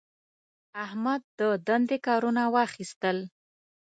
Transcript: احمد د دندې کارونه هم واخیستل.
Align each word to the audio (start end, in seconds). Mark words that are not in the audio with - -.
احمد 0.85 1.21
د 1.39 1.41
دندې 1.67 1.97
کارونه 2.07 2.41
هم 2.47 2.51
واخیستل. 2.57 3.17